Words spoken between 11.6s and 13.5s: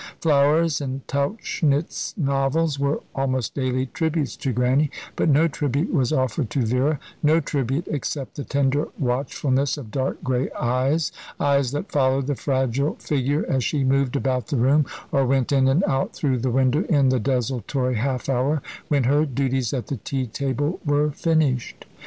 that followed the fragile figure